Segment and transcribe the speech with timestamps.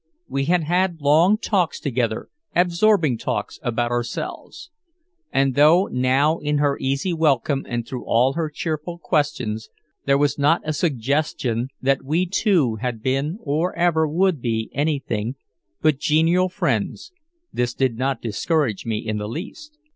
[0.27, 4.71] We had had long talks together, absorbing talks about ourselves.
[5.31, 9.69] And though now in her easy welcome and through all her cheerful questions
[10.05, 15.35] there was not a suggestion that we two had been or ever would be anything
[15.83, 17.11] but genial friends,
[17.53, 19.77] this did not discourage me in the least.